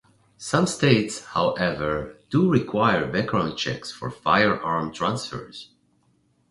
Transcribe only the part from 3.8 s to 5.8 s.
for firearm transfers.